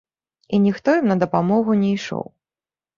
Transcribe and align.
І 0.53 0.59
ніхто 0.65 0.89
ім 1.01 1.07
на 1.13 1.19
дапамогу 1.27 1.79
не 1.85 1.95
ішоў. 2.01 2.25